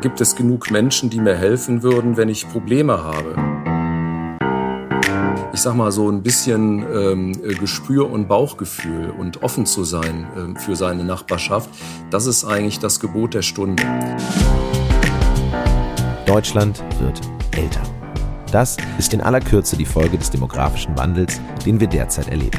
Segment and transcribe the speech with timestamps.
[0.00, 3.36] Gibt es genug Menschen, die mir helfen würden, wenn ich Probleme habe?
[5.52, 10.26] Ich sag mal so ein bisschen ähm, Gespür und Bauchgefühl und offen zu sein
[10.56, 11.68] äh, für seine Nachbarschaft,
[12.10, 13.82] das ist eigentlich das Gebot der Stunde.
[16.24, 17.82] Deutschland wird älter.
[18.52, 22.58] Das ist in aller Kürze die Folge des demografischen Wandels, den wir derzeit erleben.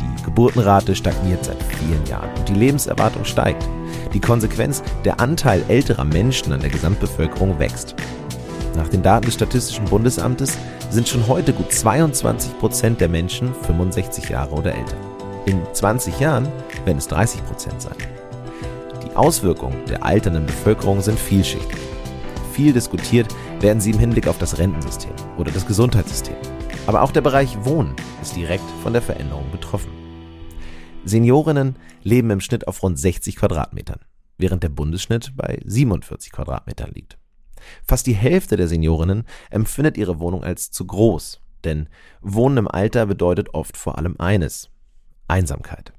[0.00, 3.66] Die Geburtenrate stagniert seit vielen Jahren und die Lebenserwartung steigt.
[4.12, 7.94] Die Konsequenz, der Anteil älterer Menschen an der Gesamtbevölkerung wächst.
[8.76, 10.58] Nach den Daten des Statistischen Bundesamtes
[10.90, 14.96] sind schon heute gut 22 Prozent der Menschen 65 Jahre oder älter.
[15.46, 16.48] In 20 Jahren
[16.84, 17.96] werden es 30 Prozent sein.
[19.04, 21.78] Die Auswirkungen der alternden Bevölkerung sind vielschichtig.
[22.52, 23.28] Viel diskutiert
[23.60, 26.36] werden sie im Hinblick auf das Rentensystem oder das Gesundheitssystem.
[26.86, 29.99] Aber auch der Bereich Wohnen ist direkt von der Veränderung betroffen.
[31.04, 34.00] Seniorinnen leben im Schnitt auf rund 60 Quadratmetern,
[34.38, 37.18] während der Bundesschnitt bei 47 Quadratmetern liegt.
[37.86, 41.88] Fast die Hälfte der Seniorinnen empfindet ihre Wohnung als zu groß, denn
[42.20, 44.70] Wohnen im Alter bedeutet oft vor allem eines
[45.28, 45.92] Einsamkeit.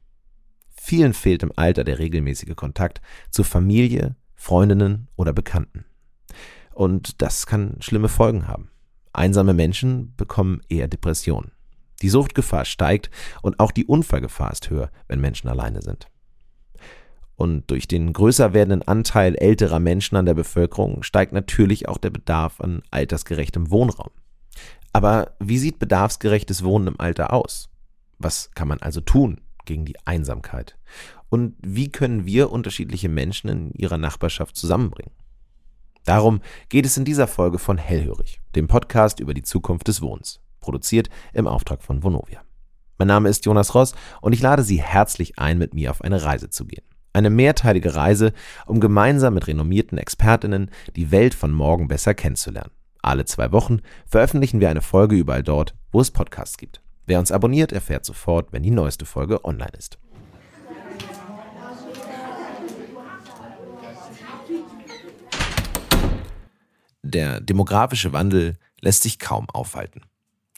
[0.69, 5.85] Vielen fehlt im Alter der regelmäßige Kontakt zu Familie, Freundinnen oder Bekannten.
[6.73, 8.69] Und das kann schlimme Folgen haben.
[9.13, 11.51] Einsame Menschen bekommen eher Depressionen.
[12.01, 13.09] Die Suchtgefahr steigt
[13.41, 16.07] und auch die Unfallgefahr ist höher, wenn Menschen alleine sind.
[17.35, 22.11] Und durch den größer werdenden Anteil älterer Menschen an der Bevölkerung steigt natürlich auch der
[22.11, 24.11] Bedarf an altersgerechtem Wohnraum.
[24.93, 27.69] Aber wie sieht bedarfsgerechtes Wohnen im Alter aus?
[28.19, 30.77] Was kann man also tun gegen die Einsamkeit?
[31.29, 35.13] Und wie können wir unterschiedliche Menschen in ihrer Nachbarschaft zusammenbringen?
[36.03, 40.41] Darum geht es in dieser Folge von Hellhörig, dem Podcast über die Zukunft des Wohnens
[40.61, 42.41] produziert im Auftrag von Vonovia.
[42.97, 46.23] Mein Name ist Jonas Ross und ich lade Sie herzlich ein, mit mir auf eine
[46.23, 46.85] Reise zu gehen.
[47.13, 48.31] Eine mehrteilige Reise,
[48.67, 52.71] um gemeinsam mit renommierten Expertinnen die Welt von morgen besser kennenzulernen.
[53.01, 56.81] Alle zwei Wochen veröffentlichen wir eine Folge überall dort, wo es Podcasts gibt.
[57.07, 59.97] Wer uns abonniert, erfährt sofort, wenn die neueste Folge online ist.
[67.01, 70.03] Der demografische Wandel lässt sich kaum aufhalten.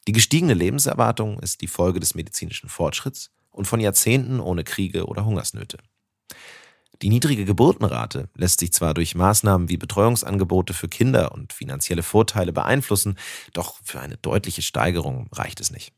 [0.08, 5.25] Die gestiegene Lebenserwartung ist die Folge des medizinischen Fortschritts und von Jahrzehnten ohne Kriege oder
[5.25, 5.78] Hungersnöte.
[7.02, 12.53] Die niedrige Geburtenrate lässt sich zwar durch Maßnahmen wie Betreuungsangebote für Kinder und finanzielle Vorteile
[12.53, 13.18] beeinflussen,
[13.53, 15.94] doch für eine deutliche Steigerung reicht es nicht.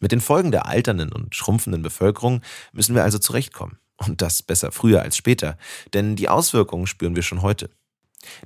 [0.00, 2.42] Mit den Folgen der alternden und schrumpfenden Bevölkerung
[2.72, 3.78] müssen wir also zurechtkommen.
[3.96, 5.58] Und das besser früher als später,
[5.92, 7.68] denn die Auswirkungen spüren wir schon heute.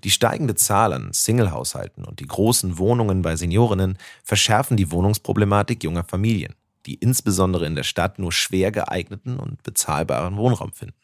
[0.05, 6.05] Die steigende Zahl an Singlehaushalten und die großen Wohnungen bei Seniorinnen verschärfen die Wohnungsproblematik junger
[6.05, 6.55] Familien,
[6.87, 10.97] die insbesondere in der Stadt nur schwer geeigneten und bezahlbaren Wohnraum finden.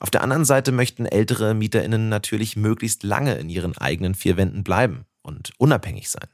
[0.00, 4.64] Auf der anderen Seite möchten ältere Mieterinnen natürlich möglichst lange in ihren eigenen vier Wänden
[4.64, 6.26] bleiben und unabhängig sein.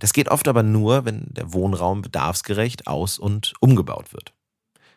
[0.00, 4.32] Das geht oft aber nur, wenn der Wohnraum bedarfsgerecht aus- und umgebaut wird.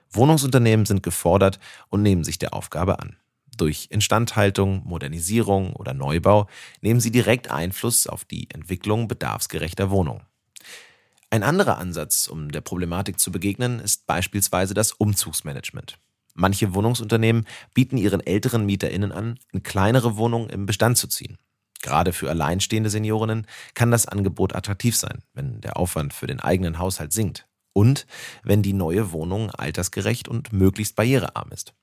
[0.10, 1.60] Wohnungsunternehmen sind gefordert
[1.90, 3.18] und nehmen sich der Aufgabe an.
[3.58, 6.48] Durch Instandhaltung, Modernisierung oder Neubau
[6.82, 10.26] nehmen sie direkt Einfluss auf die Entwicklung bedarfsgerechter Wohnungen.
[11.30, 15.98] Ein anderer Ansatz, um der Problematik zu begegnen, ist beispielsweise das Umzugsmanagement.
[16.34, 21.38] Manche Wohnungsunternehmen bieten ihren älteren MieterInnen an, in kleinere Wohnungen im Bestand zu ziehen.
[21.82, 26.78] Gerade für alleinstehende Seniorinnen kann das Angebot attraktiv sein, wenn der Aufwand für den eigenen
[26.78, 28.06] Haushalt sinkt und
[28.44, 31.74] wenn die neue Wohnung altersgerecht und möglichst barrierearm ist.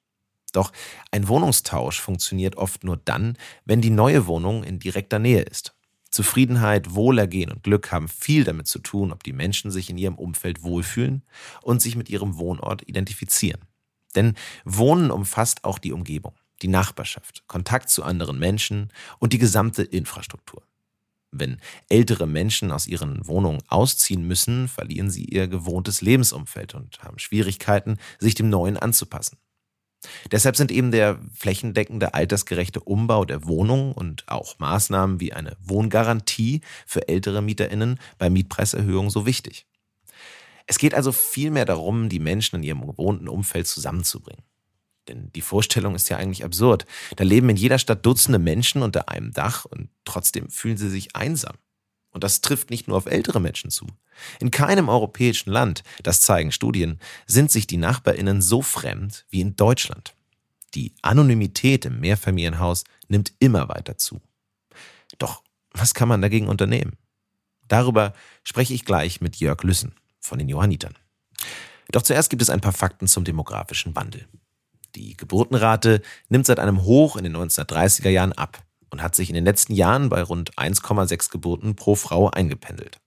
[0.53, 0.73] Doch
[1.11, 5.75] ein Wohnungstausch funktioniert oft nur dann, wenn die neue Wohnung in direkter Nähe ist.
[6.11, 10.17] Zufriedenheit, Wohlergehen und Glück haben viel damit zu tun, ob die Menschen sich in ihrem
[10.17, 11.23] Umfeld wohlfühlen
[11.63, 13.63] und sich mit ihrem Wohnort identifizieren.
[14.15, 14.35] Denn
[14.67, 20.63] Wohnen umfasst auch die Umgebung, die Nachbarschaft, Kontakt zu anderen Menschen und die gesamte Infrastruktur.
[21.31, 21.59] Wenn
[21.89, 27.97] ältere Menschen aus ihren Wohnungen ausziehen müssen, verlieren sie ihr gewohntes Lebensumfeld und haben Schwierigkeiten,
[28.19, 29.39] sich dem Neuen anzupassen.
[30.31, 36.61] Deshalb sind eben der flächendeckende altersgerechte Umbau der Wohnung und auch Maßnahmen wie eine Wohngarantie
[36.87, 39.67] für ältere Mieterinnen bei Mietpreiserhöhungen so wichtig.
[40.67, 44.43] Es geht also vielmehr darum, die Menschen in ihrem gewohnten Umfeld zusammenzubringen.
[45.09, 46.87] Denn die Vorstellung ist ja eigentlich absurd.
[47.17, 51.17] Da leben in jeder Stadt Dutzende Menschen unter einem Dach und trotzdem fühlen sie sich
[51.17, 51.57] einsam.
[52.13, 53.87] Und das trifft nicht nur auf ältere Menschen zu.
[54.39, 59.57] In keinem europäischen Land, das zeigen Studien, sind sich die Nachbarinnen so fremd wie in
[59.57, 60.15] Deutschland.
[60.75, 64.21] Die Anonymität im Mehrfamilienhaus nimmt immer weiter zu.
[65.19, 65.43] Doch
[65.73, 66.97] was kann man dagegen unternehmen?
[67.67, 68.13] Darüber
[68.45, 70.95] spreche ich gleich mit Jörg Lüssen von den Johannitern.
[71.91, 74.29] Doch zuerst gibt es ein paar Fakten zum demografischen Wandel.
[74.95, 78.63] Die Geburtenrate nimmt seit einem Hoch in den 1930er Jahren ab
[78.93, 83.01] und hat sich in den letzten Jahren bei rund 1,6 Geburten pro Frau eingependelt.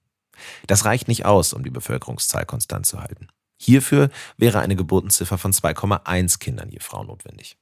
[0.67, 3.27] Das reicht nicht aus, um die Bevölkerungszahl konstant zu halten.
[3.57, 7.55] Hierfür wäre eine Geburtenziffer von 2,1 Kindern je Frau notwendig.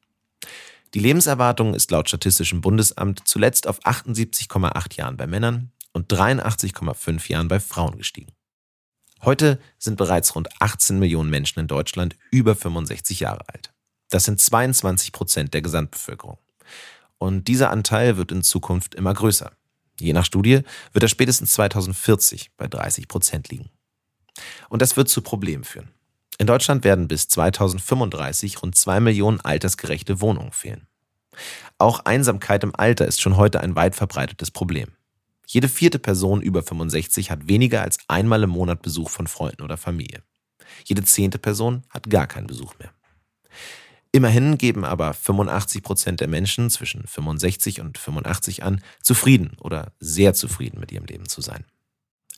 [0.93, 7.47] Die Lebenserwartung ist laut Statistischem Bundesamt zuletzt auf 78,8 Jahren bei Männern und 83,5 Jahren
[7.47, 8.31] bei Frauen gestiegen.
[9.21, 13.73] Heute sind bereits rund 18 Millionen Menschen in Deutschland über 65 Jahre alt.
[14.09, 16.37] Das sind 22 Prozent der Gesamtbevölkerung.
[17.23, 19.53] Und dieser Anteil wird in Zukunft immer größer.
[19.97, 20.59] Je nach Studie
[20.91, 23.69] wird er spätestens 2040 bei 30 Prozent liegen.
[24.67, 25.87] Und das wird zu Problemen führen.
[26.37, 30.85] In Deutschland werden bis 2035 rund zwei Millionen altersgerechte Wohnungen fehlen.
[31.77, 34.89] Auch Einsamkeit im Alter ist schon heute ein weit verbreitetes Problem.
[35.47, 39.77] Jede vierte Person über 65 hat weniger als einmal im Monat Besuch von Freunden oder
[39.77, 40.23] Familie.
[40.83, 42.91] Jede zehnte Person hat gar keinen Besuch mehr.
[44.15, 50.35] Immerhin geben aber 85 Prozent der Menschen zwischen 65 und 85 an, zufrieden oder sehr
[50.35, 51.65] zufrieden mit ihrem Leben zu sein.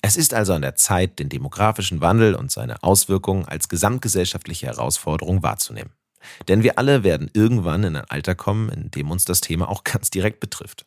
[0.01, 5.44] Es ist also an der Zeit, den demografischen Wandel und seine Auswirkungen als gesamtgesellschaftliche Herausforderung
[5.44, 5.92] wahrzunehmen.
[6.48, 9.83] Denn wir alle werden irgendwann in ein Alter kommen, in dem uns das Thema auch
[9.83, 10.86] ganz direkt betrifft.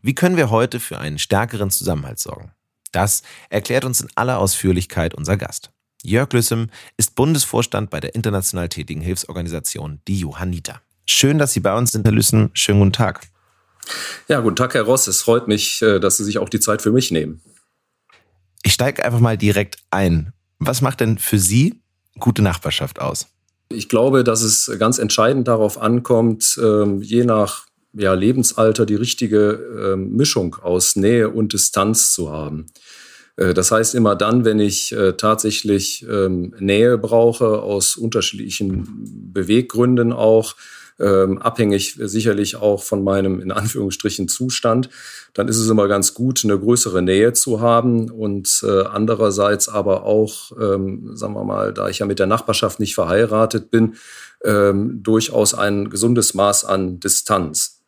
[0.00, 2.52] Wie können wir heute für einen stärkeren Zusammenhalt sorgen?
[2.92, 5.72] Das erklärt uns in aller Ausführlichkeit unser Gast.
[6.02, 10.80] Jörg Lüssem ist Bundesvorstand bei der international tätigen Hilfsorganisation Die Johanniter.
[11.06, 12.50] Schön, dass Sie bei uns sind, Herr Lüssem.
[12.54, 13.26] Schönen guten Tag.
[14.28, 15.08] Ja, guten Tag, Herr Ross.
[15.08, 17.42] Es freut mich, äh, dass Sie sich auch die Zeit für mich nehmen.
[18.62, 20.32] Ich steige einfach mal direkt ein.
[20.58, 21.80] Was macht denn für Sie
[22.18, 23.26] gute Nachbarschaft aus?
[23.68, 29.94] Ich glaube, dass es ganz entscheidend darauf ankommt, ähm, je nach ja, Lebensalter die richtige
[29.94, 32.66] ähm, Mischung aus Nähe und Distanz zu haben.
[33.40, 40.12] Äh, das heißt, immer dann, wenn ich äh, tatsächlich ähm, Nähe brauche, aus unterschiedlichen Beweggründen
[40.12, 40.54] auch,
[41.00, 44.90] ähm, abhängig sicherlich auch von meinem in Anführungsstrichen Zustand,
[45.32, 50.04] dann ist es immer ganz gut, eine größere Nähe zu haben und äh, andererseits aber
[50.04, 53.94] auch, ähm, sagen wir mal, da ich ja mit der Nachbarschaft nicht verheiratet bin,
[54.42, 57.79] durchaus ein gesundes Maß an Distanz.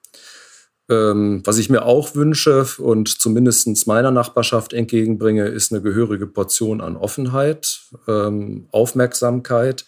[0.88, 6.81] Ähm, was ich mir auch wünsche und zumindest meiner Nachbarschaft entgegenbringe, ist eine gehörige Portion
[6.81, 9.84] an Offenheit, ähm, Aufmerksamkeit,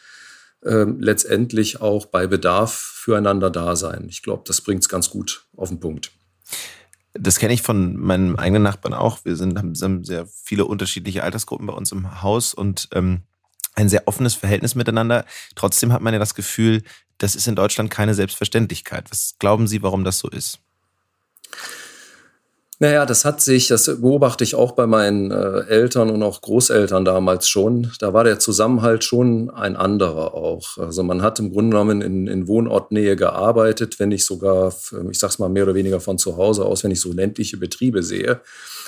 [0.65, 4.07] ähm, letztendlich auch bei Bedarf füreinander da sein.
[4.09, 6.13] Ich glaube, das bringt es ganz gut auf den Punkt.
[7.13, 9.25] Das kenne ich von meinen eigenen Nachbarn auch.
[9.25, 13.23] Wir sind, haben sehr viele unterschiedliche Altersgruppen bei uns im Haus und ähm,
[13.75, 15.25] ein sehr offenes Verhältnis miteinander.
[15.55, 16.83] Trotzdem hat man ja das Gefühl,
[17.19, 19.11] das ist in Deutschland keine Selbstverständlichkeit.
[19.11, 20.61] Was glauben Sie, warum das so ist?
[22.81, 27.05] Naja, das hat sich, das beobachte ich auch bei meinen äh, Eltern und auch Großeltern
[27.05, 27.93] damals schon.
[28.01, 30.77] Da war der Zusammenhalt schon ein anderer auch.
[30.79, 34.75] Also man hat im Grunde genommen in, in Wohnortnähe gearbeitet, wenn ich sogar,
[35.09, 38.03] ich sag's mal mehr oder weniger von zu Hause aus, wenn ich so ländliche Betriebe
[38.03, 38.41] sehe.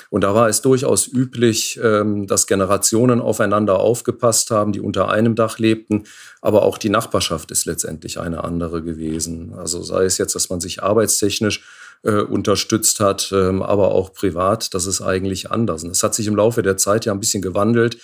[0.09, 5.35] Und da war es durchaus üblich, ähm, dass Generationen aufeinander aufgepasst haben, die unter einem
[5.35, 6.03] Dach lebten.
[6.41, 9.53] Aber auch die Nachbarschaft ist letztendlich eine andere gewesen.
[9.57, 11.63] Also sei es jetzt, dass man sich arbeitstechnisch
[12.03, 15.83] äh, unterstützt hat, ähm, aber auch privat, das ist eigentlich anders.
[15.83, 17.97] Und das hat sich im Laufe der Zeit ja ein bisschen gewandelt.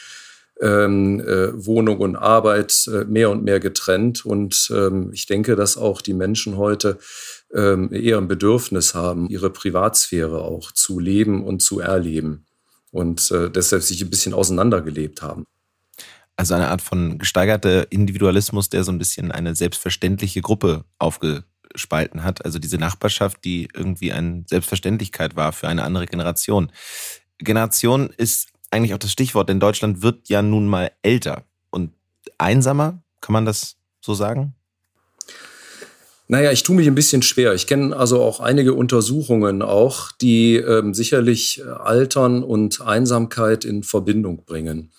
[0.61, 4.23] Ähm, äh, Wohnung und Arbeit äh, mehr und mehr getrennt.
[4.25, 6.99] Und ähm, ich denke, dass auch die Menschen heute
[7.53, 12.45] ähm, eher ein Bedürfnis haben, ihre Privatsphäre auch zu leben und zu erleben.
[12.91, 15.45] Und äh, deshalb sich ein bisschen auseinandergelebt haben.
[16.35, 22.23] Also eine Art von gesteigerter Individualismus, der so ein bisschen eine selbstverständliche Gruppe aufge gespalten
[22.23, 22.45] hat.
[22.45, 26.71] Also diese Nachbarschaft, die irgendwie eine Selbstverständlichkeit war für eine andere Generation.
[27.39, 31.91] Generation ist eigentlich auch das Stichwort, denn Deutschland wird ja nun mal älter und
[32.37, 34.55] einsamer, kann man das so sagen?
[36.27, 37.53] Naja, ich tue mich ein bisschen schwer.
[37.53, 44.45] Ich kenne also auch einige Untersuchungen auch, die ähm, sicherlich Altern und Einsamkeit in Verbindung
[44.45, 44.91] bringen.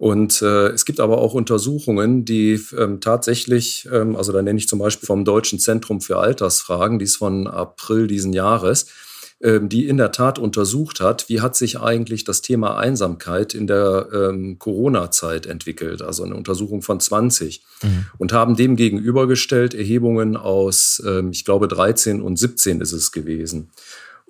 [0.00, 4.66] Und äh, es gibt aber auch Untersuchungen, die ähm, tatsächlich, ähm, also da nenne ich
[4.66, 8.86] zum Beispiel vom Deutschen Zentrum für Altersfragen, die ist von April diesen Jahres,
[9.42, 13.66] ähm, die in der Tat untersucht hat, wie hat sich eigentlich das Thema Einsamkeit in
[13.66, 18.06] der ähm, Corona-Zeit entwickelt, also eine Untersuchung von 20 mhm.
[18.16, 23.68] und haben dem gegenübergestellt Erhebungen aus, ähm, ich glaube, 13 und 17 ist es gewesen.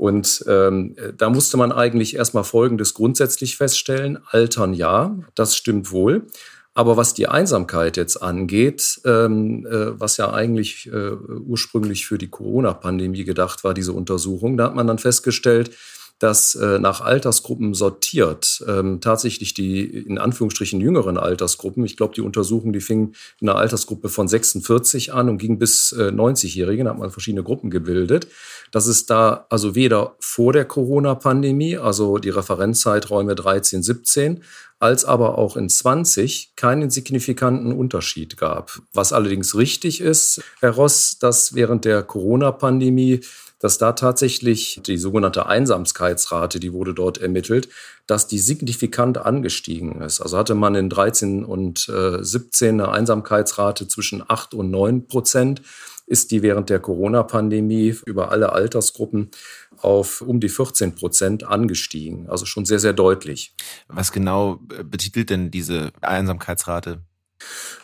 [0.00, 4.18] Und ähm, da musste man eigentlich erstmal Folgendes grundsätzlich feststellen.
[4.30, 6.26] Altern ja, das stimmt wohl.
[6.72, 12.30] Aber was die Einsamkeit jetzt angeht, ähm, äh, was ja eigentlich äh, ursprünglich für die
[12.30, 15.72] Corona-Pandemie gedacht war, diese Untersuchung, da hat man dann festgestellt,
[16.20, 22.20] dass äh, nach Altersgruppen sortiert ähm, tatsächlich die in Anführungsstrichen jüngeren Altersgruppen, ich glaube, die
[22.20, 26.92] Untersuchung, die fing in einer Altersgruppe von 46 an und ging bis äh, 90-Jährigen, da
[26.92, 28.28] hat man verschiedene Gruppen gebildet,
[28.70, 34.42] dass es da also weder vor der Corona-Pandemie, also die Referenzzeiträume 13, 17,
[34.78, 38.80] als aber auch in 20 keinen signifikanten Unterschied gab.
[38.92, 43.20] Was allerdings richtig ist, Herr Ross, dass während der Corona-Pandemie
[43.60, 47.68] dass da tatsächlich die sogenannte Einsamkeitsrate, die wurde dort ermittelt,
[48.06, 50.20] dass die signifikant angestiegen ist.
[50.20, 55.62] Also hatte man in 13 und äh, 17 eine Einsamkeitsrate zwischen 8 und 9 Prozent,
[56.06, 59.30] ist die während der Corona-Pandemie über alle Altersgruppen
[59.76, 62.28] auf um die 14 Prozent angestiegen.
[62.28, 63.54] Also schon sehr, sehr deutlich.
[63.88, 67.02] Was genau äh, betitelt denn diese Einsamkeitsrate?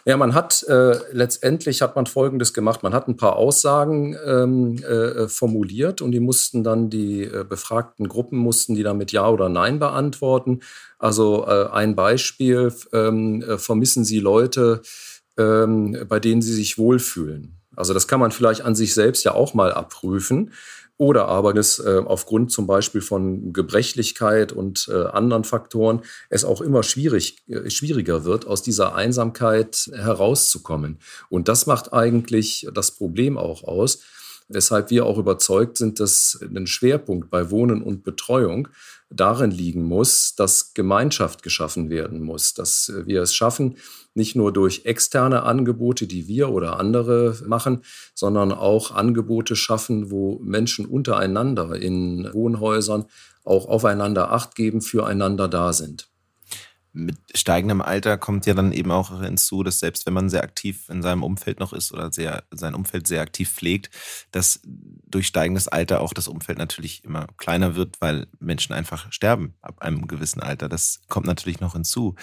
[0.05, 2.83] Ja, man hat äh, letztendlich hat man Folgendes gemacht.
[2.83, 8.09] Man hat ein paar Aussagen ähm, äh, formuliert und die mussten dann die äh, befragten
[8.09, 10.61] Gruppen mussten die dann mit Ja oder Nein beantworten.
[10.99, 14.83] Also äh, ein Beispiel: ähm, äh, Vermissen Sie Leute,
[15.37, 17.57] ähm, bei denen Sie sich wohlfühlen?
[17.75, 20.53] Also das kann man vielleicht an sich selbst ja auch mal abprüfen.
[20.99, 26.01] Oder aber es äh, aufgrund zum Beispiel von Gebrechlichkeit und äh, anderen Faktoren
[26.31, 30.99] es auch immer schwierig, äh, schwieriger wird, aus dieser Einsamkeit herauszukommen.
[31.29, 34.01] Und das macht eigentlich das Problem auch aus,
[34.49, 38.69] weshalb wir auch überzeugt sind, dass ein Schwerpunkt bei Wohnen und Betreuung
[39.11, 43.77] darin liegen muss, dass Gemeinschaft geschaffen werden muss, dass wir es schaffen,
[44.15, 47.83] nicht nur durch externe Angebote, die wir oder andere machen,
[48.15, 53.05] sondern auch Angebote schaffen, wo Menschen untereinander in Wohnhäusern
[53.45, 56.09] auch aufeinander Acht geben, füreinander da sind
[56.97, 60.89] mit steigendem Alter kommt ja dann eben auch hinzu, dass selbst wenn man sehr aktiv
[60.89, 63.91] in seinem Umfeld noch ist oder sehr, sein Umfeld sehr aktiv pflegt,
[64.33, 69.55] dass durch steigendes Alter auch das Umfeld natürlich immer kleiner wird, weil Menschen einfach sterben
[69.61, 70.71] ab einem gewissen Alter.
[70.71, 72.15] Das kommt natürlich noch hinzu.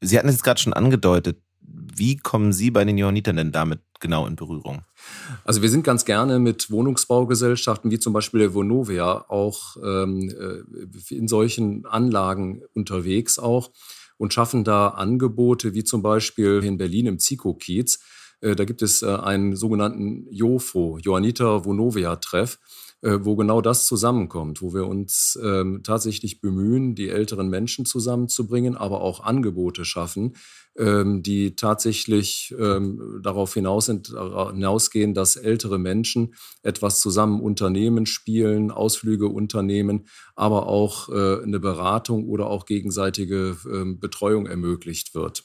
[0.00, 1.40] Sie hatten es jetzt gerade schon angedeutet.
[1.60, 4.82] Wie kommen Sie bei den Johannitern denn damit genau in Berührung?
[5.44, 11.14] Also wir sind ganz gerne mit Wohnungsbaugesellschaften wie zum Beispiel der Vonovia auch ähm, äh,
[11.14, 13.70] in solchen Anlagen unterwegs auch
[14.20, 18.00] und schaffen da Angebote wie zum Beispiel in Berlin im Zico-Kiez.
[18.42, 23.86] Äh, da gibt es äh, einen sogenannten JOFO, Johanniter Vonovia Treff äh, wo genau das
[23.86, 30.34] zusammenkommt, wo wir uns ähm, tatsächlich bemühen, die älteren Menschen zusammenzubringen, aber auch Angebote schaffen,
[30.76, 34.00] ähm, die tatsächlich ähm, darauf hinaus äh,
[34.52, 42.28] hinausgehen, dass ältere Menschen etwas zusammen unternehmen, spielen, Ausflüge unternehmen, aber auch äh, eine Beratung
[42.28, 45.44] oder auch gegenseitige äh, Betreuung ermöglicht wird.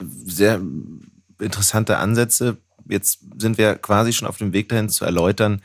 [0.00, 0.62] Sehr
[1.38, 2.58] interessante Ansätze.
[2.88, 5.60] Jetzt sind wir quasi schon auf dem Weg dahin zu erläutern,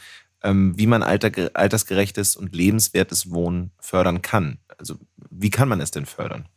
[0.54, 4.60] wie man alter, altersgerechtes und lebenswertes Wohnen fördern kann.
[4.78, 4.96] Also
[5.30, 6.48] wie kann man es denn fördern?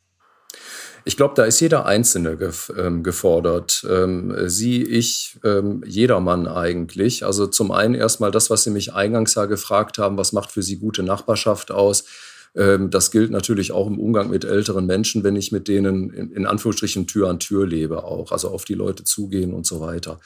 [1.04, 2.36] Ich glaube, da ist jeder Einzelne
[2.76, 3.86] ähm, gefordert.
[3.88, 5.38] Ähm, Sie, ich,
[5.86, 7.24] jedermann eigentlich.
[7.24, 10.62] Also zum einen erstmal das, was Sie mich eingangs ja gefragt haben, was macht für
[10.62, 12.04] Sie gute Nachbarschaft aus?
[12.52, 17.06] Das gilt natürlich auch im Umgang mit älteren Menschen, wenn ich mit denen in Anführungsstrichen
[17.06, 20.18] Tür an Tür lebe auch, also auf die Leute zugehen und so weiter.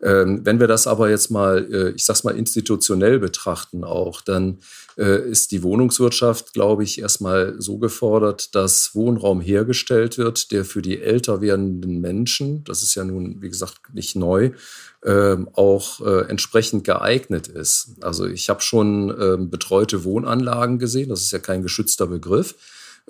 [0.00, 4.58] Ähm, wenn wir das aber jetzt mal, äh, ich sag's mal, institutionell betrachten auch, dann
[4.96, 10.82] äh, ist die Wohnungswirtschaft, glaube ich, erstmal so gefordert, dass Wohnraum hergestellt wird, der für
[10.82, 14.52] die älter werdenden Menschen, das ist ja nun, wie gesagt, nicht neu,
[15.04, 17.96] ähm, auch äh, entsprechend geeignet ist.
[18.00, 22.54] Also ich habe schon ähm, betreute Wohnanlagen gesehen, das ist ja kein geschützter Begriff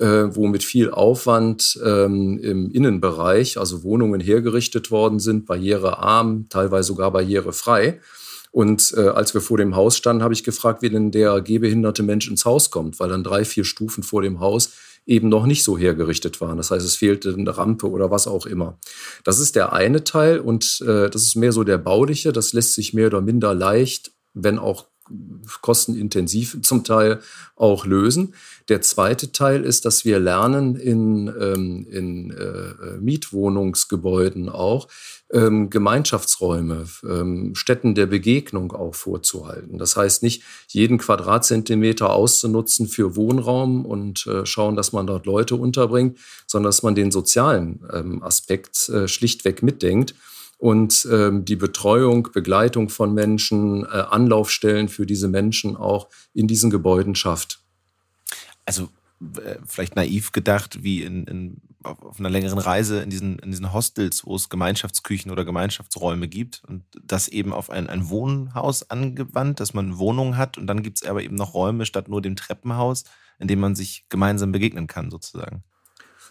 [0.04, 7.10] wo mit viel Aufwand ähm, im Innenbereich, also Wohnungen hergerichtet worden sind, barrierearm, teilweise sogar
[7.10, 8.00] barrierefrei.
[8.50, 12.02] Und äh, als wir vor dem Haus standen, habe ich gefragt, wie denn der gehbehinderte
[12.02, 14.72] Mensch ins Haus kommt, weil dann drei, vier Stufen vor dem Haus
[15.06, 16.58] eben noch nicht so hergerichtet waren.
[16.58, 18.78] Das heißt, es fehlte eine Rampe oder was auch immer.
[19.24, 22.32] Das ist der eine Teil und äh, das ist mehr so der bauliche.
[22.32, 24.86] Das lässt sich mehr oder minder leicht, wenn auch
[25.62, 27.20] kostenintensiv zum Teil
[27.56, 28.34] auch lösen.
[28.68, 34.88] Der zweite Teil ist, dass wir lernen in, ähm, in äh, Mietwohnungsgebäuden auch
[35.32, 39.78] ähm, Gemeinschaftsräume, ähm, Stätten der Begegnung auch vorzuhalten.
[39.78, 45.56] Das heißt nicht jeden Quadratzentimeter auszunutzen für Wohnraum und äh, schauen, dass man dort Leute
[45.56, 50.14] unterbringt, sondern dass man den sozialen ähm, Aspekt äh, schlichtweg mitdenkt
[50.58, 56.70] und ähm, die Betreuung, Begleitung von Menschen, äh, Anlaufstellen für diese Menschen auch in diesen
[56.70, 57.60] Gebäuden schafft.
[58.66, 58.88] Also
[59.20, 63.72] äh, vielleicht naiv gedacht, wie in, in auf einer längeren Reise in diesen, in diesen
[63.72, 69.60] Hostels, wo es Gemeinschaftsküchen oder Gemeinschaftsräume gibt und das eben auf ein, ein Wohnhaus angewandt,
[69.60, 72.36] dass man Wohnungen hat und dann gibt es aber eben noch Räume statt nur dem
[72.36, 73.04] Treppenhaus,
[73.38, 75.62] in dem man sich gemeinsam begegnen kann, sozusagen.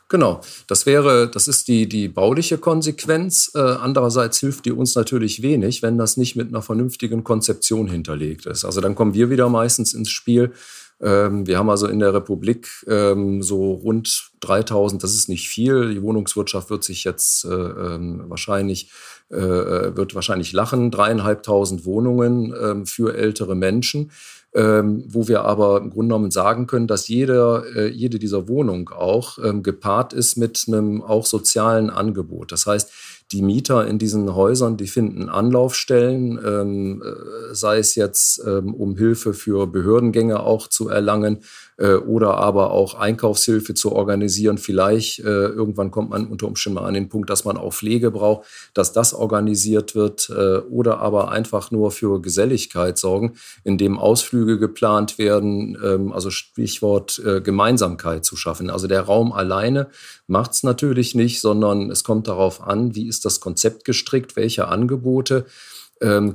[0.09, 3.51] Genau, das wäre, das ist die, die bauliche Konsequenz.
[3.53, 8.45] Äh, andererseits hilft die uns natürlich wenig, wenn das nicht mit einer vernünftigen Konzeption hinterlegt
[8.45, 8.63] ist.
[8.63, 10.53] Also dann kommen wir wieder meistens ins Spiel.
[11.01, 15.93] Ähm, wir haben also in der Republik ähm, so rund 3000, das ist nicht viel.
[15.93, 18.91] Die Wohnungswirtschaft wird sich jetzt äh, ähm, wahrscheinlich,
[19.29, 20.91] äh, äh wird wahrscheinlich lachen.
[20.91, 24.11] Dreieinhalbtausend Wohnungen ähm, für ältere Menschen
[24.57, 28.87] ähm, wo wir aber im Grunde genommen sagen können, dass jede, äh, jede dieser Wohnungen
[28.87, 32.51] auch ähm, gepaart ist mit einem auch sozialen Angebot.
[32.51, 32.91] Das heißt,
[33.33, 38.97] die Mieter in diesen Häusern, die finden Anlaufstellen, ähm, äh, sei es jetzt, ähm, um
[38.97, 41.39] Hilfe für Behördengänge auch zu erlangen
[41.77, 44.57] äh, oder aber auch Einkaufshilfe zu organisieren.
[44.57, 48.11] Vielleicht äh, irgendwann kommt man unter Umständen mal an den Punkt, dass man auch Pflege
[48.11, 54.59] braucht, dass das organisiert wird äh, oder aber einfach nur für Geselligkeit sorgen, indem Ausflüge
[54.59, 58.69] geplant werden, ähm, also Stichwort äh, Gemeinsamkeit zu schaffen.
[58.69, 59.87] Also der Raum alleine
[60.27, 64.67] macht es natürlich nicht, sondern es kommt darauf an, wie ist das Konzept gestrickt, welche
[64.67, 65.45] Angebote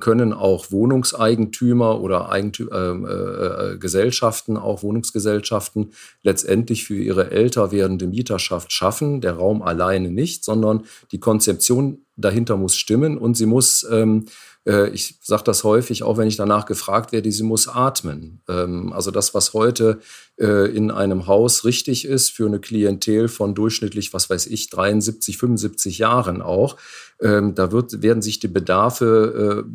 [0.00, 5.92] können auch Wohnungseigentümer oder Eigentü ähm, äh, äh, Gesellschaften, auch Wohnungsgesellschaften,
[6.22, 9.20] letztendlich für ihre älter werdende Mieterschaft schaffen.
[9.20, 14.30] Der Raum alleine nicht, sondern die Konzeption dahinter muss stimmen und sie muss ähm, äh,
[14.64, 18.42] ich sage das häufig, auch wenn ich danach gefragt werde, sie muss atmen.
[18.48, 19.98] Ähm, also das, was heute
[20.38, 25.36] äh, in einem Haus richtig ist für eine Klientel von durchschnittlich, was weiß ich, 73,
[25.36, 26.76] 75 Jahren auch,
[27.20, 29.70] ähm, da wird, werden sich die Bedarfe, äh,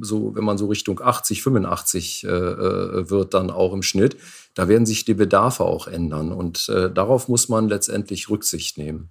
[0.00, 4.16] so wenn man so Richtung 80, 85 wird dann auch im Schnitt,
[4.54, 6.32] da werden sich die Bedarfe auch ändern.
[6.32, 9.10] Und darauf muss man letztendlich Rücksicht nehmen.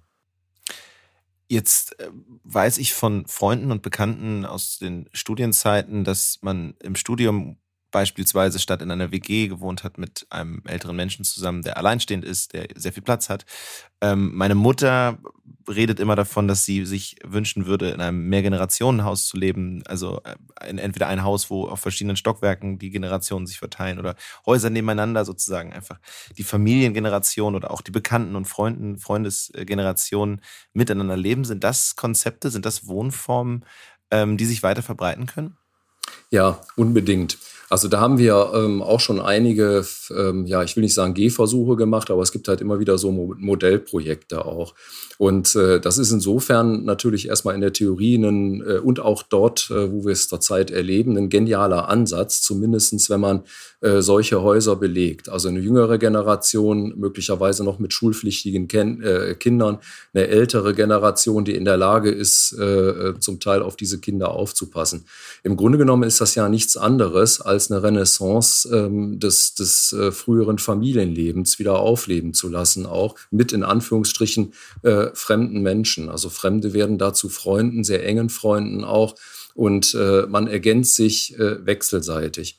[1.52, 2.08] Jetzt äh,
[2.44, 7.58] weiß ich von Freunden und Bekannten aus den Studienzeiten, dass man im Studium
[7.92, 12.52] beispielsweise statt in einer WG gewohnt hat mit einem älteren Menschen zusammen, der alleinstehend ist,
[12.52, 13.46] der sehr viel Platz hat.
[14.00, 15.18] Ähm, meine Mutter
[15.68, 19.82] redet immer davon, dass sie sich wünschen würde, in einem Mehrgenerationenhaus zu leben.
[19.86, 24.16] Also äh, in entweder ein Haus, wo auf verschiedenen Stockwerken die Generationen sich verteilen oder
[24.46, 26.00] Häuser nebeneinander sozusagen einfach
[26.36, 30.40] die Familiengeneration oder auch die Bekannten und Freunden, Freundesgenerationen
[30.72, 31.44] miteinander leben.
[31.44, 33.64] Sind das Konzepte, sind das Wohnformen,
[34.10, 35.56] ähm, die sich weiter verbreiten können?
[36.30, 37.38] Ja, unbedingt.
[37.72, 41.74] Also da haben wir ähm, auch schon einige, ähm, ja, ich will nicht sagen Gehversuche
[41.74, 44.74] gemacht, aber es gibt halt immer wieder so Modellprojekte auch.
[45.16, 49.70] Und äh, das ist insofern natürlich erstmal in der Theorie ein, äh, und auch dort,
[49.70, 53.44] äh, wo wir es zurzeit erleben, ein genialer Ansatz, zumindestens wenn man
[53.80, 55.30] äh, solche Häuser belegt.
[55.30, 59.78] Also eine jüngere Generation, möglicherweise noch mit schulpflichtigen Ken äh, Kindern,
[60.12, 65.04] eine ältere Generation, die in der Lage ist, äh zum Teil auf diese Kinder aufzupassen.
[65.42, 69.92] Im Grunde genommen ist das ja nichts anderes als als eine Renaissance ähm, des, des
[69.92, 76.08] äh, früheren Familienlebens wieder aufleben zu lassen, auch mit in Anführungsstrichen äh, fremden Menschen.
[76.08, 79.14] Also Fremde werden dazu Freunden, sehr engen Freunden auch
[79.54, 82.58] und äh, man ergänzt sich äh, wechselseitig.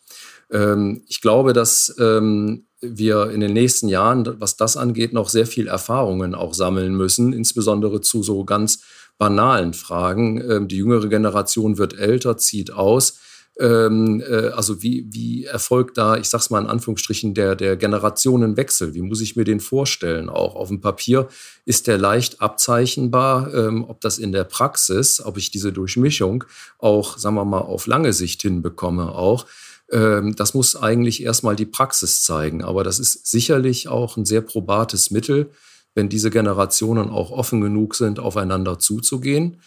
[0.51, 5.47] Ähm, ich glaube, dass ähm, wir in den nächsten Jahren, was das angeht, noch sehr
[5.47, 8.83] viel Erfahrungen auch sammeln müssen, insbesondere zu so ganz
[9.17, 10.41] banalen Fragen.
[10.49, 13.19] Ähm, die jüngere Generation wird älter, zieht aus
[13.59, 18.93] ähm, äh, also wie, wie erfolgt da, ich sag's mal in Anführungsstrichen, der, der Generationenwechsel?
[18.93, 20.29] Wie muss ich mir den vorstellen?
[20.29, 21.27] Auch auf dem Papier
[21.65, 26.45] ist der leicht abzeichnbar, ähm, ob das in der Praxis, ob ich diese Durchmischung
[26.79, 29.45] auch, sagen wir mal, auf lange Sicht hinbekomme auch.
[29.91, 32.63] Ähm, das muss eigentlich erstmal die Praxis zeigen.
[32.63, 35.51] Aber das ist sicherlich auch ein sehr probates Mittel,
[35.93, 39.61] wenn diese Generationen auch offen genug sind, aufeinander zuzugehen.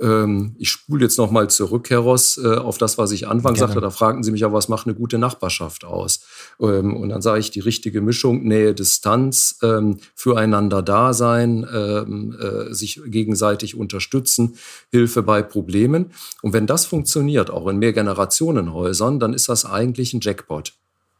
[0.00, 3.58] Ähm, ich spule jetzt noch mal zurück, Herr Ross, äh, auf das, was ich anfangs
[3.58, 3.72] Gerne.
[3.72, 3.80] sagte.
[3.80, 6.24] Da fragten Sie mich ja, was macht eine gute Nachbarschaft aus?
[6.58, 12.36] Ähm, und dann sage ich, die richtige Mischung, Nähe, Distanz, ähm, füreinander da sein, ähm,
[12.40, 14.56] äh, sich gegenseitig unterstützen,
[14.90, 16.12] Hilfe bei Problemen.
[16.42, 20.72] Und wenn das funktioniert, auch in Mehrgenerationenhäusern, dann ist das eigentlich ein Jackpot.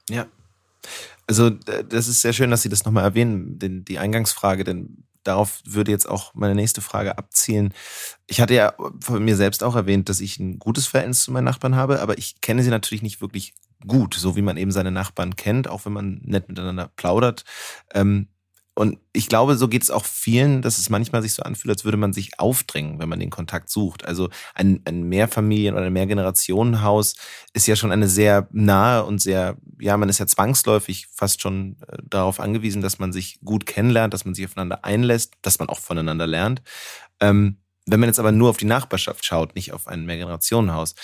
[0.08, 0.26] Ja.
[1.26, 5.60] Also das ist sehr schön, dass Sie das nochmal erwähnen, den, die Eingangsfrage, denn darauf
[5.64, 7.74] würde jetzt auch meine nächste Frage abzielen.
[8.26, 11.44] Ich hatte ja von mir selbst auch erwähnt, dass ich ein gutes Verhältnis zu meinen
[11.44, 13.54] Nachbarn habe, aber ich kenne sie natürlich nicht wirklich
[13.86, 17.44] gut, so wie man eben seine Nachbarn kennt, auch wenn man nett miteinander plaudert.
[17.94, 18.28] Ähm,
[18.74, 21.84] Und ich glaube, so geht es auch vielen, dass es manchmal sich so anfühlt, als
[21.84, 24.04] würde man sich aufdrängen, wenn man den Kontakt sucht.
[24.04, 27.16] Also ein, ein Mehrfamilien- oder Mehrgenerationenhaus
[27.52, 31.76] ist ja schon eine sehr nahe und sehr, ja, man ist ja zwangsläufig fast schon
[31.88, 35.68] äh, darauf angewiesen, dass man sich gut kennenlernt, dass man sich aufeinander einlässt, dass man
[35.68, 36.62] auch voneinander lernt.
[37.20, 40.94] Ähm, wenn man jetzt aber nur auf die Nachbarschaft schaut, nicht auf ein Mehrgenerationenhaus,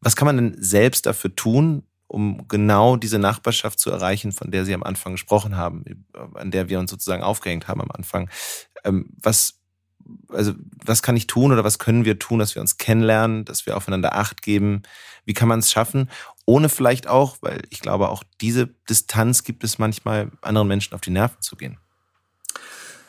[0.00, 4.64] was kann man denn selbst dafür tun, um genau diese Nachbarschaft zu erreichen, von der
[4.64, 5.84] Sie am Anfang gesprochen haben,
[6.34, 8.30] an der wir uns sozusagen aufgehängt haben am Anfang.
[8.84, 9.60] Ähm, was,
[10.28, 13.66] also, was kann ich tun oder was können wir tun, dass wir uns kennenlernen, dass
[13.66, 14.82] wir aufeinander Acht geben?
[15.24, 16.08] Wie kann man es schaffen?
[16.44, 21.00] Ohne vielleicht auch, weil ich glaube, auch diese Distanz gibt es manchmal, anderen Menschen auf
[21.00, 21.78] die Nerven zu gehen.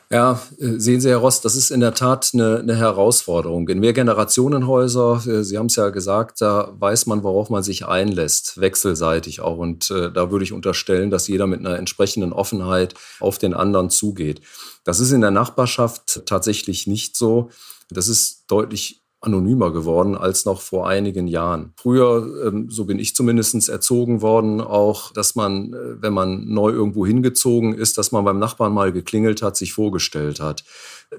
[0.09, 3.67] Ja, äh, sehen Sie, Herr Rost, das ist in der Tat eine, eine Herausforderung.
[3.67, 8.61] In Mehrgenerationenhäuser, äh, Sie haben es ja gesagt, da weiß man, worauf man sich einlässt,
[8.61, 9.57] wechselseitig auch.
[9.57, 13.89] Und äh, da würde ich unterstellen, dass jeder mit einer entsprechenden Offenheit auf den anderen
[13.89, 14.39] zugeht.
[14.85, 17.49] Das ist in der Nachbarschaft tatsächlich nicht so.
[17.89, 21.73] Das ist deutlich anonymer geworden als noch vor einigen Jahren.
[21.75, 26.71] Früher, ähm, so bin ich zumindest erzogen worden, auch, dass man, äh, wenn man neu
[26.71, 30.63] irgendwo hingezogen ist, dass man beim Nachbarn mal geklingelt hat, sich vorgestellt hat.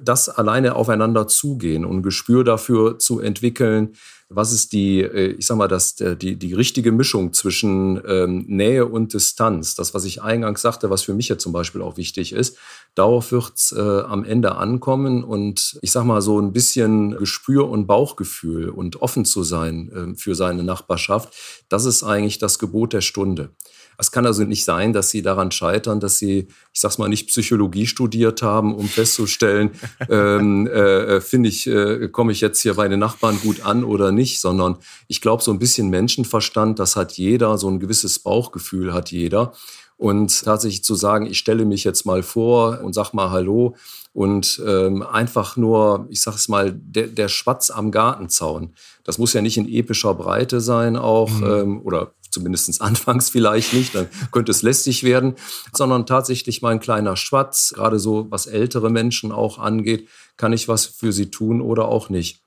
[0.03, 3.95] Das alleine aufeinander zugehen und ein Gespür dafür zu entwickeln,
[4.31, 8.85] was ist die, äh, ich sag mal, das, die, die richtige Mischung zwischen ähm, Nähe
[8.87, 9.75] und Distanz.
[9.75, 12.59] Das, was ich eingangs sagte, was für mich jetzt zum Beispiel auch wichtig ist,
[12.95, 17.87] darauf wird's äh, am Ende ankommen und ich sag mal, so ein bisschen Gespür und
[17.87, 21.35] Bauchgefühl und offen zu sein äh, für seine Nachbarschaft,
[21.71, 23.51] das ist eigentlich das Gebot der Stunde.
[24.01, 27.27] Es kann also nicht sein, dass sie daran scheitern, dass sie, ich sag's mal, nicht
[27.27, 29.73] Psychologie studiert haben, um festzustellen,
[30.09, 33.83] ähm, äh, äh, finde ich, äh, komme ich jetzt hier bei den Nachbarn gut an
[33.83, 34.77] oder nicht, sondern
[35.09, 39.53] ich glaube, so ein bisschen Menschenverstand, das hat jeder, so ein gewisses Bauchgefühl hat jeder.
[39.97, 43.75] Und tatsächlich zu sagen, ich stelle mich jetzt mal vor und sag mal Hallo
[44.13, 48.75] und ähm, einfach nur, ich sag es mal, der, der Schwatz am Gartenzaun.
[49.03, 51.47] Das muss ja nicht in epischer Breite sein auch mhm.
[51.47, 55.35] ähm, oder zumindest anfangs vielleicht nicht, dann könnte es lästig werden,
[55.73, 60.69] sondern tatsächlich mal ein kleiner Schwatz, gerade so was ältere Menschen auch angeht, kann ich
[60.69, 62.43] was für sie tun oder auch nicht.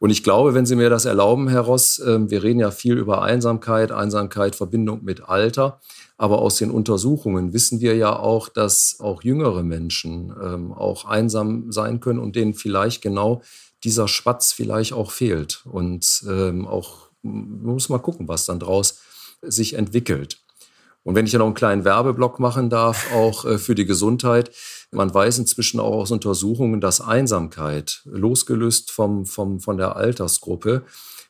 [0.00, 2.96] Und ich glaube, wenn Sie mir das erlauben, Herr Ross, ähm, wir reden ja viel
[2.96, 5.80] über Einsamkeit, Einsamkeit, Verbindung mit Alter.
[6.16, 11.72] Aber aus den Untersuchungen wissen wir ja auch, dass auch jüngere Menschen ähm, auch einsam
[11.72, 13.42] sein können und denen vielleicht genau
[13.82, 15.62] dieser Schwatz vielleicht auch fehlt.
[15.64, 19.00] Und ähm, auch man muss mal gucken, was dann draus
[19.42, 20.38] sich entwickelt.
[21.08, 24.50] Und wenn ich ja noch einen kleinen Werbeblock machen darf, auch äh, für die Gesundheit.
[24.90, 30.82] Man weiß inzwischen auch aus Untersuchungen, dass Einsamkeit, losgelöst vom, vom, von der Altersgruppe,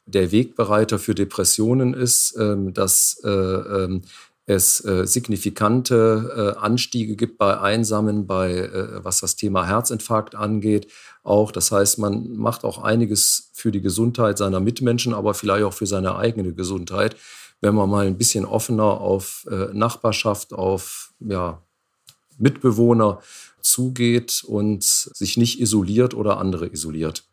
[0.04, 4.02] der Wegbereiter für Depressionen ist, ähm, dass äh, ähm,
[4.46, 8.70] es äh, signifikante Anstiege gibt bei Einsamen, bei
[9.04, 10.90] was das Thema Herzinfarkt angeht.
[11.22, 15.74] Auch, das heißt, man macht auch einiges für die Gesundheit seiner Mitmenschen, aber vielleicht auch
[15.74, 17.14] für seine eigene Gesundheit
[17.60, 21.62] wenn man mal ein bisschen offener auf äh, Nachbarschaft, auf ja,
[22.38, 23.20] Mitbewohner
[23.60, 27.24] zugeht und sich nicht isoliert oder andere isoliert.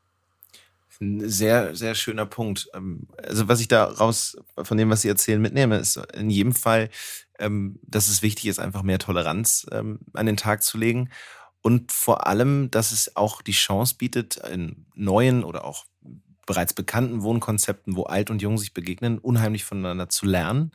[1.02, 2.70] Ein sehr, sehr schöner Punkt.
[2.74, 6.90] Ähm, also, was ich daraus von dem, was Sie erzählen, mitnehme, ist in jedem Fall,
[7.38, 11.10] ähm, dass es wichtig ist, einfach mehr Toleranz ähm, an den Tag zu legen.
[11.62, 15.86] Und vor allem, dass es auch die Chance bietet, in neuen oder auch
[16.46, 20.72] bereits bekannten Wohnkonzepten, wo alt und jung sich begegnen, unheimlich voneinander zu lernen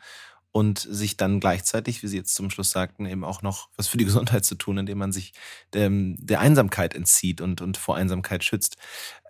[0.53, 3.99] und sich dann gleichzeitig, wie Sie jetzt zum Schluss sagten, eben auch noch was für
[3.99, 5.33] die Gesundheit zu tun, indem man sich
[5.75, 8.77] dem, der Einsamkeit entzieht und, und vor Einsamkeit schützt.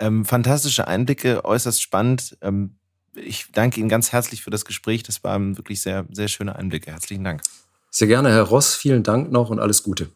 [0.01, 2.39] Ähm, fantastische Einblicke, äußerst spannend.
[2.41, 2.77] Ähm,
[3.15, 5.03] ich danke Ihnen ganz herzlich für das Gespräch.
[5.03, 6.93] Das waren wirklich sehr, sehr schöne Einblicke.
[6.93, 7.43] Herzlichen Dank.
[7.91, 8.77] Sehr gerne, Herr Ross.
[8.77, 10.11] Vielen Dank noch und alles Gute.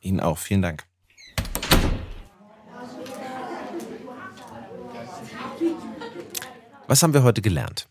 [0.00, 0.38] Ihnen auch.
[0.38, 0.89] Vielen Dank.
[6.90, 7.88] Was haben wir heute gelernt?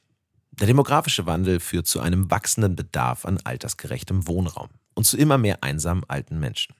[0.51, 5.63] Der demografische Wandel führt zu einem wachsenden Bedarf an altersgerechtem Wohnraum und zu immer mehr
[5.63, 6.75] einsamen alten Menschen.